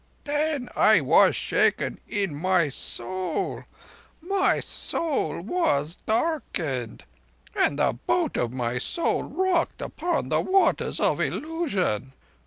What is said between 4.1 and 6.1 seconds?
my soul was